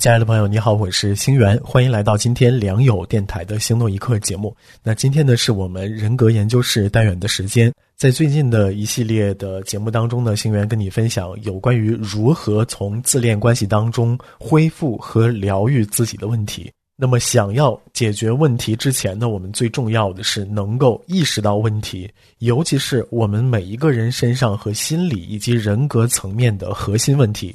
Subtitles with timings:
[0.00, 4.56] 亲爱的朋友，你好，我是星源，欢迎来到今天良友电台的星动一刻节目。
[4.82, 7.70] 那今天呢，是我们人格研究室单元的时间。
[7.98, 16.72] 在最近的一系列的节目当中呢，星源跟你分享有关于如何从自恋关系当中恢复和疗愈自己的问题。
[16.96, 27.54] 那么，想要解决问题之前呢，我们最重要的是能够意识到问题，尤其是我们每一个人身上和心理以及人格层面的核心问题。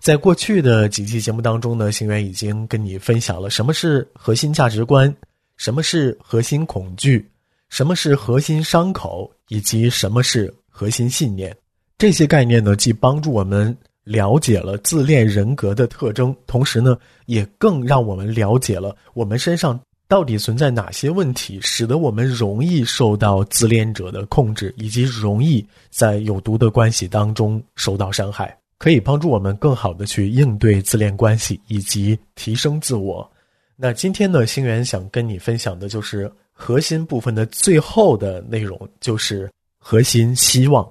[0.00, 5.14] 在过去的几期节目当中呢，星源已经跟你分享了什么是核心价值观，
[5.56, 7.28] 什么是核心恐惧，
[7.68, 11.54] 什么是核心伤口，以及什么是核心信念。
[11.98, 28.56] 这些概念呢，既帮助我们了解了自恋人格的特征，同时呢，也更让我们了解了我们身上到底存在哪些问题，使得我们容易受到自恋者的控制，以及容易在有毒的关系当中受到伤害。
[28.78, 33.28] 可以帮助我们更好的去应对自恋关系以及提升自我。
[33.76, 40.88] 那今天呢，星源想跟你分享的就是核心部分的最后的内容，就是核心希望。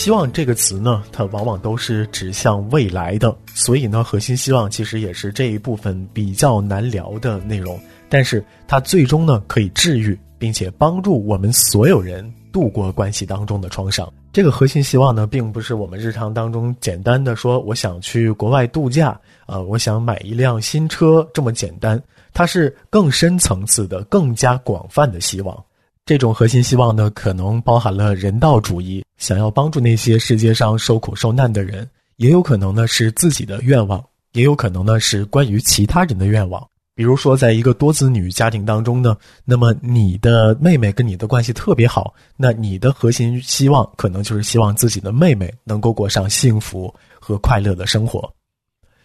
[0.00, 7.78] 希望这个词呢，它往往都是指向未来的，所以呢，核心希望其实也是这一部分比较难聊的内容。
[8.08, 14.10] 但是它最终呢，可以治愈并且帮助我们所有人度过关系当中的创伤。
[14.32, 22.02] 这个核心希望呢，并不是我们日常当中简单的说我想去国外度假啊，我想买一辆新车这么简单，
[22.32, 25.62] 它是更深层次的、更加广泛的希望。
[26.06, 31.84] 这种核心希望呢，可能包含了人道主义，想要帮助那些世界上受苦受难的人；
[32.16, 36.66] 也有可能呢是自己的愿望，也有可能呢是关于其他人的愿望。
[36.96, 48.30] 比如说，在一个多子女家庭当中呢，那么你的妹妹跟你的关系特别好，那你的核心希望可能就是希望自己的妹妹能够过上幸福和快乐的生活。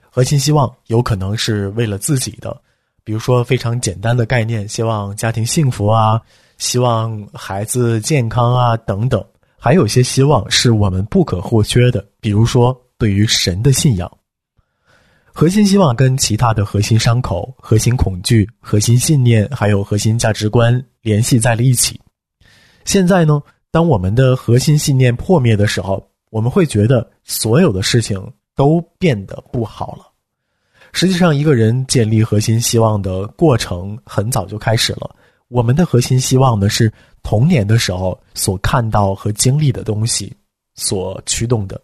[0.10, 2.60] 核心希望有可能是为了自己的，
[3.06, 6.20] 比如说非常简单的概念，希望家庭幸福啊。
[6.58, 9.22] 希望孩子健康啊，等等，
[9.58, 14.10] 还有些希望是我们不可或缺的，比如说对于神的信仰。
[15.34, 22.00] 核心希望跟其他的核心伤口、核心恐惧、核心信念，还有核心价值观联系在了一起。
[22.86, 28.18] 现在呢，当我们的核心信念破灭的时候，我们会觉得所有的事情
[28.56, 30.10] 都变得不好了。
[30.98, 35.14] 实际上，一个人建立核心希望的过程很早就开始了。
[35.50, 36.90] 我们的核心希望呢，是
[37.22, 40.34] 童年的时候所看到和经历的东西
[40.76, 41.80] 所驱动的。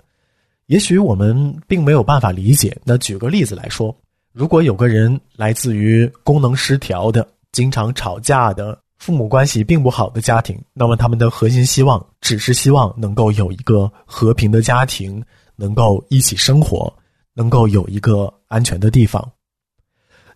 [0.67, 2.73] 也许我们并没有办法理解。
[2.85, 3.93] 那举个例子来说，
[4.31, 15.21] 如果有个人来自于功能失调的、经常吵架的、父母关系并不好的家庭，那么他们的核心希望只是希望能够有一个和平的家庭，
[15.57, 16.91] 能够一起生活，
[17.41, 19.27] 能够有一个安全的地方。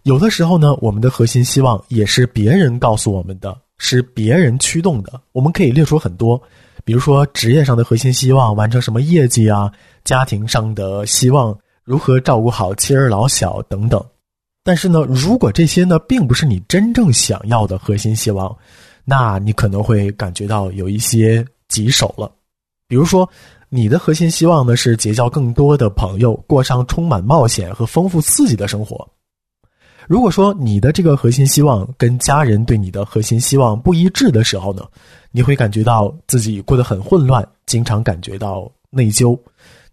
[0.02, 5.22] 有的时候呢，我们的核心希望也是别人告诉我们的，是别人驱动的。
[5.32, 6.42] 我们可以列出很多，
[6.84, 9.72] 比如说职业上的核心希望，完成什么业绩啊；
[10.04, 14.04] 家庭上的希望，如何照顾好妻儿老小等等。
[14.64, 18.56] 但是呢，如果这些呢，并不是你真正想要的核心希望，
[19.04, 22.32] 那你可能会感觉到有一些棘手了。
[22.88, 23.28] 比如说，
[23.70, 29.08] 你的核心希望呢，是结交更多的朋友，过上充满冒险和丰富刺激的生活。
[30.08, 34.84] 如果说你的这个核心希望跟家人对你的核心希望不一致的时候呢，
[35.32, 39.38] 你会感觉到自己过得很混乱，经常感觉到内疚，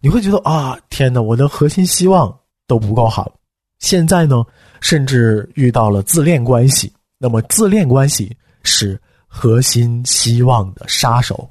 [0.00, 2.32] 你会觉得啊，天哪，我的核心希望
[2.66, 3.32] 都不够好。
[3.78, 4.44] 现在呢，
[4.80, 11.48] 甚至遇到了自恋关系，那么自恋关系是核心希望的杀手。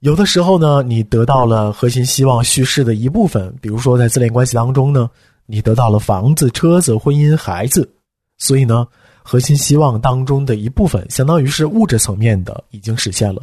[0.00, 5.08] 有的时候呢，你得到了核心希望叙事的一部分，比如说在自恋关系当中呢。
[5.52, 7.92] 你得到了房子、车子、婚姻、孩子，
[8.38, 8.86] 所以呢，
[9.20, 13.42] 核心希望当中的一部分，相当于是物质层面的已经实现了。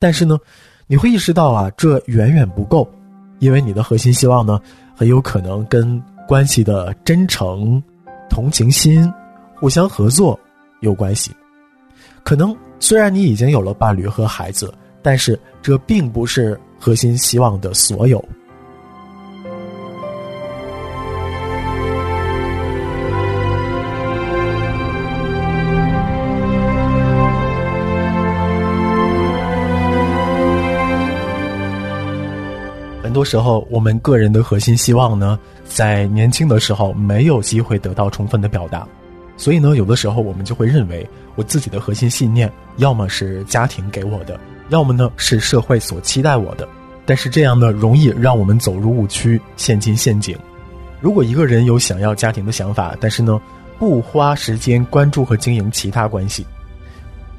[0.00, 0.36] 但是呢，
[0.88, 2.90] 你会意识到啊，这远远不够，
[3.38, 4.60] 因为你的核心希望呢，
[4.96, 7.80] 很有可能跟关系的真诚、
[8.28, 9.08] 同情心、
[9.54, 10.36] 互相合作
[10.80, 11.30] 有关系。
[12.24, 14.74] 可能虽然你已经有了伴侣和孩子。
[15.08, 18.22] 但是这并不是核心希望的所有。
[33.02, 38.86] 很多时候，我们个人的核心希望呢，在年轻的时候没有机会得到充分的表达，
[39.38, 44.38] 所以呢，有的时候我们就会认为，我自己的核心信念，要么是家庭给我的，
[44.68, 46.68] 要么呢是社会所期待我的。
[47.04, 50.36] 但是这样呢，容易让我们走入误区，陷进陷阱。
[51.00, 53.40] 如果一个人有想要家庭的想法，但是呢，
[53.78, 56.44] 不花时间关注和经营其他关系，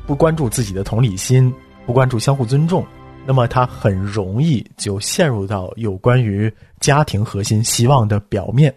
[0.07, 1.53] 不关注自己的同理心，
[1.85, 2.83] 不关注相互尊重。
[3.27, 8.73] 那么他很容易就陷入到有关于家庭核心希望的表面，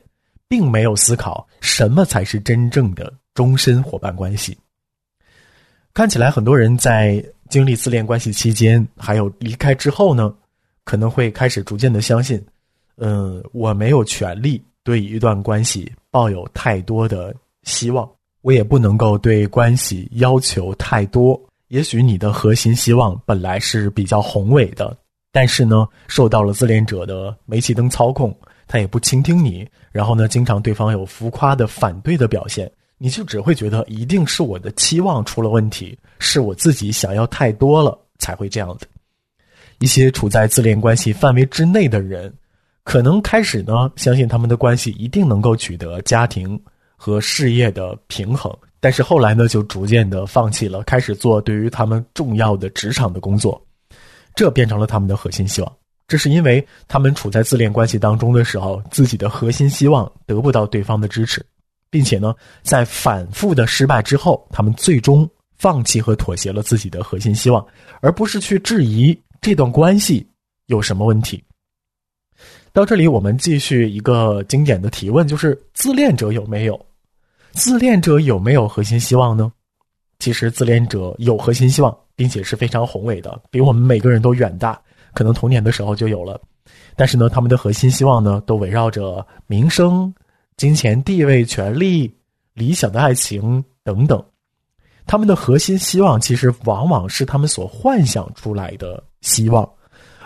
[0.46, 4.54] 并没有思考什么才是真正的终身伙伴关系。
[5.94, 10.34] 看起来很多人在经历自恋关系期间，还有离开之后呢，
[10.84, 12.42] 可能会开始逐渐的相信，
[12.96, 17.34] 嗯，我没有权利对一段关系抱有太多的
[17.64, 18.08] 希望，
[18.40, 21.38] 我也不能够对关系要求太多。
[21.68, 24.96] 也许你的核心希望本来是比较宏伟的，
[25.30, 28.34] 但是呢，受到了自恋者的煤气灯操控，
[28.66, 32.70] 他也不倾听你，然后呢，经常对方有浮夸的反对的表现，
[33.02, 38.86] 你就只会觉得一定是我的期望出了问题，是我自己想要太多了才会这样的。
[39.80, 42.32] 一些处在自恋关系范围之内的人，
[42.84, 46.56] 可能开始呢，相信他们的关系一定能够取得家庭
[46.94, 48.56] 和事业的平衡。
[48.78, 53.60] 但是后来呢，就逐渐的放弃了，开始做对于他们重要的职场的工作，
[54.36, 55.72] 这变成了他们的核心希望。
[56.06, 61.44] 这是因为他们处在自恋关系当中的时候，自己的核心希望得不到对方的支持，
[61.92, 65.28] 并且呢，在反复的失败之后，他们最终
[65.58, 67.62] 放弃和妥协了自己的核心希望，
[68.00, 70.26] 而不是去质疑这段关系
[70.68, 71.44] 有什么问题。
[72.72, 76.86] 到这里，我们继续一个经典的提问，就是自恋者有没有？
[77.52, 79.52] 自恋者有没有核心希望呢？
[80.18, 84.80] 其实自恋者有核心希望，并且是非常宏伟的，比我们每个人都远大，
[85.12, 86.40] 可能童年的时候就有了。
[86.96, 90.14] 但是呢，他们的核心希望呢，都围绕着名声、
[90.62, 92.08] 金钱、地位、权利、
[92.54, 94.24] 理想的爱情等等。
[95.06, 99.68] 他们的核心希望其实往往是他们所幻想出来的希望，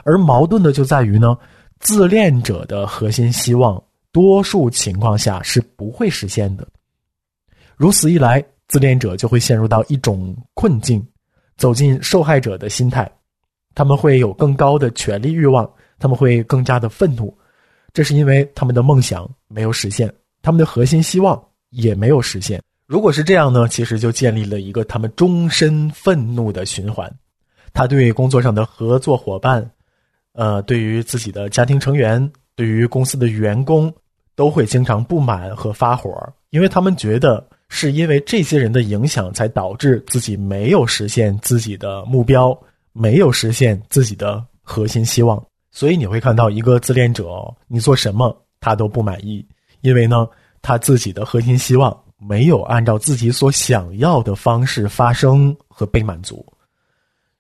[0.04, 1.38] 而矛盾的就在于呢，
[1.80, 6.68] 自恋者的核心希望多数情况下是不会实现的。
[7.74, 11.02] 如此一来，自恋者就会陷入到一种困境，
[11.56, 13.10] 走进受害者的心态。
[13.74, 15.66] 他们会有更高的权利欲望，
[15.98, 17.34] 他们会更加的愤怒，
[17.94, 20.12] 这是因为他们的梦想没有实现，
[20.46, 22.62] 他们的核心希望也没有实现。
[22.87, 27.12] 如果是这样呢，其实就建立了一个他们终身愤怒的循环。
[27.75, 29.69] 他对工作上的合作伙伴，
[30.34, 33.93] 呃，对于自己的家庭成员，对于公司的员工，
[34.37, 36.12] 都会经常不满和发火，
[36.50, 37.44] 因为他们觉得。
[37.69, 42.56] 是因为这些人的影响，才导致自己没有实现自己的目标，
[42.93, 45.44] 没有实现自己的核心希望。
[45.72, 49.44] 所以你会看到一个自恋者，你做什么他都不满意，
[49.81, 50.28] 因为呢，
[50.62, 56.44] 他自己的核心希望没有按照自己所想要的方式发生和被满足。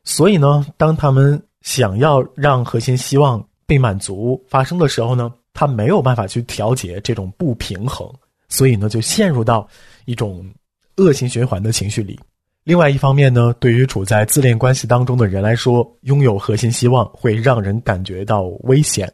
[0.04, 8.08] 所以呢，当他们想要让核心希望被满足发生的时候呢，他没有办法去调节这种不平衡。
[8.48, 9.66] 所以呢，就陷入到
[10.04, 10.48] 一种
[10.98, 12.18] 恶性循环的情绪里。
[12.62, 19.12] 另外一方面呢，对于处在自恋关系当中的人来说，拥有核心希望会让人感觉到危险。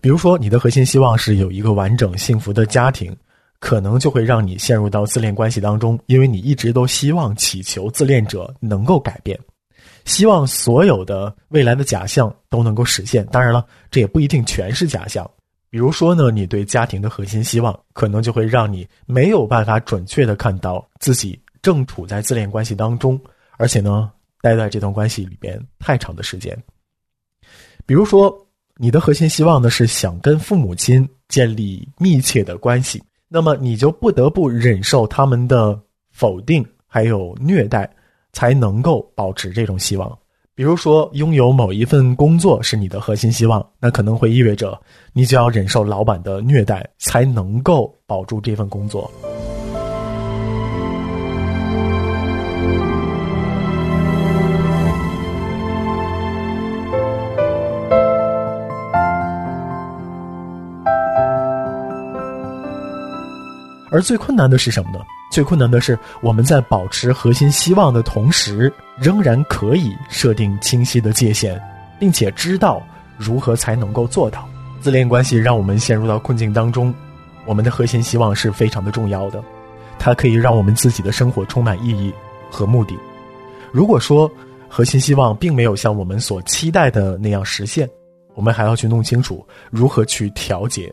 [0.00, 3.14] 比如说，你的核心希望是有一个完整幸福的家庭，
[3.58, 9.38] 可能就会让你陷入到自恋关系当中，因为你一直都希望祈求自恋者能够改变，
[10.04, 13.26] 希望所有的未来的假象都能够实现。
[13.26, 15.28] 当然了，这也不一定全是假象。
[15.68, 23.20] 比如说呢，你对家庭的核心希望，可能就会让你没有办法准确的看到自己正处在自恋关系当中，
[23.58, 26.56] 而且呢，待在这段关系里边太长的时间。
[27.86, 28.34] 比如说，
[28.82, 35.78] 你的核心希望呢是想跟父母亲建立密切的关系，那么你就不得不忍受他们的
[36.10, 37.86] 否定还有虐待，
[38.32, 40.18] 才能够保持这种希望。
[40.54, 44.80] 比如说，拥有某一份工作是你的核心希望，那可能会意味着
[45.12, 49.10] 你就要忍受老板的虐待，才能够保住这份工作。
[64.00, 65.00] 而最困难的是什么呢？
[65.30, 71.60] 最困难的是，我们在保持核心希望的同时，仍然可以设定清晰的界限，
[71.98, 72.82] 并且知道
[73.18, 74.48] 如何才能够做到。
[74.80, 76.94] 自恋关系让我们陷入到困境当中，
[77.44, 79.44] 我们的核心希望是非常的重要的，
[79.98, 82.10] 它可以让我们自己的生活充满意义
[82.50, 82.96] 和目的。
[83.70, 84.30] 如果说
[84.66, 87.86] 核心希望并没有像我们所期待的那样实现，
[88.34, 90.90] 我们还要去弄清楚如何去调节，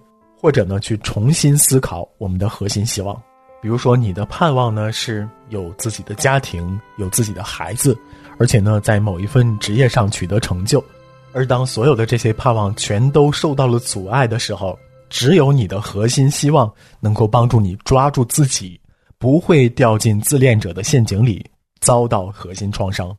[0.47, 3.21] 或者呢去重新思考我们的核心希望。
[3.61, 7.97] 比如说，你的盼望呢是有自己的家庭，有自己的孩子，
[8.39, 10.81] 而且呢在某一份职业上取得成就。
[11.33, 18.79] 而当所有的这些盼望全都受到了阻碍的时候，只有你的核心希望能够帮助你抓住自己，
[19.17, 21.45] 不会掉进自恋者的陷阱里，
[21.81, 23.13] 遭到核心创伤。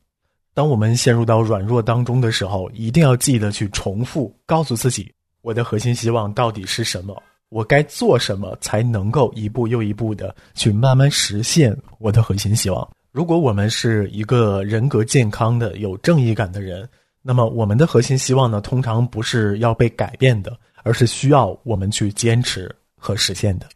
[0.54, 7.22] 当我们陷入到软弱当中的时候，一定要记得去重复告诉自己：我的核心希望到底是什么？
[7.48, 12.86] 我该做什么才能够一步又一步的去慢慢实现我的核心希望？
[13.10, 16.86] 如果我们是一个人格健康的、有正义感的人，
[17.22, 23.66] 那么我们的核心希望呢，通常不是要被改变的，而是需要我们去坚持和实现的。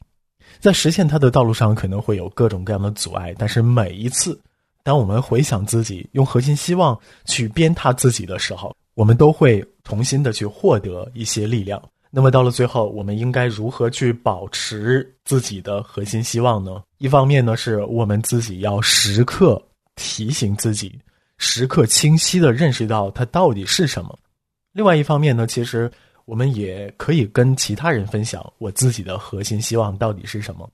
[0.61, 4.39] 在实现它的道路上，可能会有各种各样的阻碍，但是每一次，
[4.83, 11.83] 当我们回想自己用核心希望去鞭挞自己的时候，我们都会重新的去获得一些力量。
[12.15, 16.83] 那么到了最后，我们应该如何去保持自己的核心希望呢？
[16.99, 19.61] 一方面呢，是我们自己要时刻
[19.97, 21.01] 提醒自己，
[21.39, 24.11] 时刻清晰的认识到它到底是什么；
[24.73, 25.91] 另外一方面呢，其实
[26.27, 30.71] 我们也可以跟其他人分享我自己的核心希望到底是什么，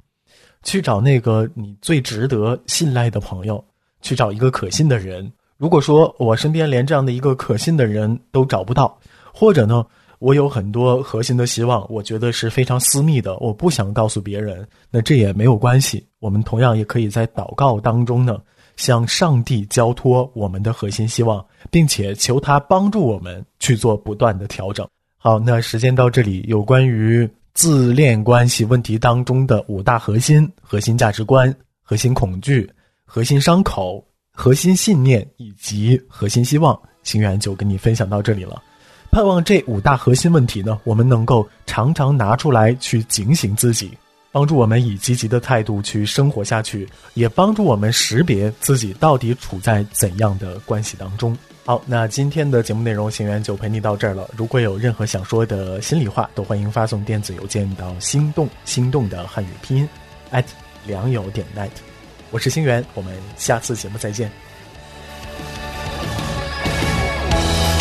[0.65, 3.65] 去找那个你最值得信赖的朋友，
[4.03, 5.33] 去找一个可信的人。
[5.59, 8.99] 如果说我身边连这样的一个可信的人都找不到，
[9.35, 9.85] 或者呢？
[10.21, 14.67] 我有很多核心的希望，我觉得是非常私密的，我不想告诉别人。
[14.91, 18.37] 那这也没有关系，我们同样也可以在祷告当中呢，
[18.77, 24.85] 向上帝交托我们的核心希望，并且求他帮助我们去做不断的调整。
[25.19, 32.69] 好，那时间到这里，有关于自恋关系问题当中的五大核心、核心价值观、核心恐惧、
[33.05, 34.05] 核心伤口、
[34.41, 38.63] 核心信念以及核心希望，行源就跟你分享到这里了。
[39.11, 43.91] 盼望这五大核心问题呢，我们能够常常拿出来去警醒自己，
[44.31, 51.37] 帮助我们以积极的态度去生活下去，也帮助我们识别自己到底处在怎样的关系当中。
[51.65, 54.31] 好，那今天的节目内容，行员就陪你到这儿了。
[54.37, 59.89] 如果有任何想说的心里话，都欢迎发送电子邮件到心动心动的汉语拼音
[60.31, 60.45] at
[60.87, 61.71] 良友点 net。
[62.31, 64.31] 我是星源，我们下次节目再见。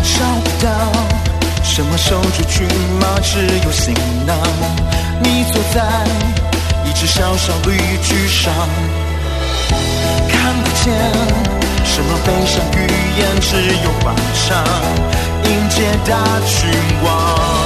[0.04, 0.70] 找不到
[1.64, 2.66] 什么守住骏
[3.00, 3.94] 马，只有行
[4.26, 4.38] 囊。
[5.22, 5.84] 你坐在
[6.86, 8.54] 一只小小绿巨上，
[10.30, 10.94] 看不见
[11.84, 12.88] 什么悲伤语
[13.20, 14.16] 言，只有欢
[14.48, 14.64] 唱，
[15.44, 16.72] 迎接大君
[17.04, 17.57] 王。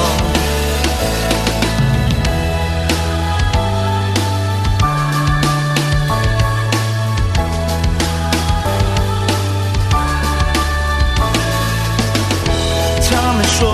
[13.62, 13.70] 说，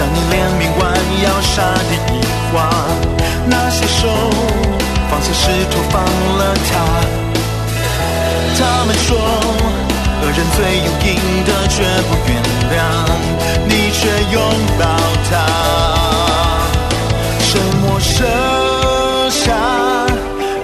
[0.00, 0.82] 当你连命弯
[1.22, 2.18] 腰杀敌一
[2.50, 2.66] 花，
[3.46, 4.08] 那些手
[5.08, 6.70] 放下石头放了他。
[8.58, 11.08] 他们说，恶人最有应
[11.44, 11.76] 得绝
[12.08, 12.30] 不原
[12.72, 12.76] 谅，
[13.68, 14.00] 你却
[14.32, 14.36] 拥
[14.76, 14.82] 抱
[15.30, 15.32] 他。
[17.46, 17.48] 沉
[17.80, 18.10] 默射
[19.30, 19.54] 下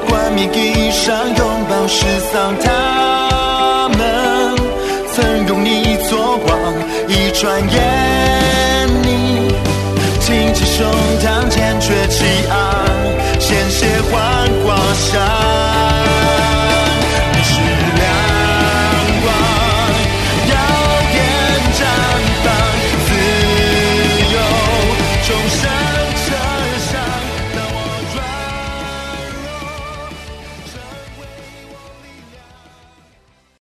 [0.09, 1.05] 冠冕衣裳，
[1.39, 1.41] 拥
[1.71, 1.95] 抱失
[2.33, 4.01] 丧他们
[5.15, 6.51] 曾用你做光。
[7.09, 7.77] 一转眼，
[10.77, 10.85] 胸
[11.21, 12.66] 膛坚决起航